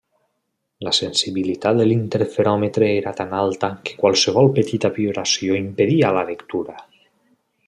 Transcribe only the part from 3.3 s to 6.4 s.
alta que qualsevol petita vibració impedia la